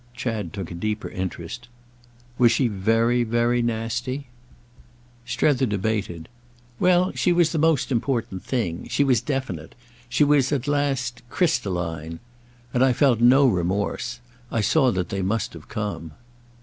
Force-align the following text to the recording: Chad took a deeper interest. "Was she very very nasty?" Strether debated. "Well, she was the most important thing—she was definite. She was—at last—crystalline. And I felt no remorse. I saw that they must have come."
Chad 0.15 0.51
took 0.51 0.71
a 0.71 0.73
deeper 0.73 1.09
interest. 1.09 1.67
"Was 2.39 2.51
she 2.51 2.67
very 2.67 3.23
very 3.23 3.61
nasty?" 3.61 4.29
Strether 5.27 5.67
debated. 5.67 6.27
"Well, 6.79 7.11
she 7.13 7.31
was 7.31 7.51
the 7.51 7.59
most 7.59 7.91
important 7.91 8.41
thing—she 8.43 9.03
was 9.03 9.21
definite. 9.21 9.75
She 10.09 10.23
was—at 10.23 10.67
last—crystalline. 10.67 12.19
And 12.73 12.83
I 12.83 12.93
felt 12.93 13.21
no 13.21 13.45
remorse. 13.47 14.21
I 14.51 14.59
saw 14.61 14.89
that 14.89 15.09
they 15.09 15.21
must 15.21 15.53
have 15.53 15.67
come." 15.69 16.13